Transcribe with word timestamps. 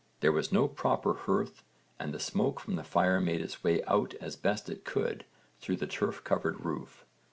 There 0.21 0.31
was 0.31 0.51
no 0.51 0.67
proper 0.67 1.13
hearth 1.13 1.63
and 1.99 2.11
the 2.11 2.19
smoke 2.19 2.59
from 2.59 2.75
the 2.75 2.83
fire 2.83 3.21
made 3.21 3.39
its 3.39 3.63
way 3.63 3.83
out 3.83 4.15
as 4.19 4.35
best 4.35 4.67
it 4.67 4.83
could 4.83 5.25
through 5.59 5.75
the 5.77 5.85
turf 5.85 6.23
covered 6.23 6.65
roof. 6.65 7.05